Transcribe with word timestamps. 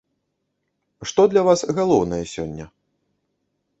Што 1.11 1.21
для 1.33 1.41
вас 1.49 1.59
галоўнае 1.81 2.21
сёння? 2.35 2.65